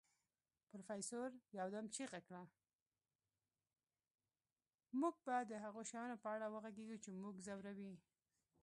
[4.99, 7.93] موږ به د هغو شیانو په اړه وغږیږو چې موږ ځوروي